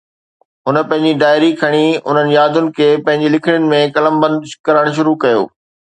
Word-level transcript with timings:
هن 0.67 0.77
پنهنجي 0.89 1.11
ڊائري 1.23 1.49
کڻي 1.59 1.83
انهن 2.13 2.33
يادن 2.37 2.71
کي 2.79 2.89
پنهنجي 3.09 3.33
لکڻين 3.35 3.69
۾ 3.75 3.83
قلمبند 3.99 4.57
ڪرڻ 4.69 4.91
شروع 4.99 5.19
ڪيو 5.27 5.45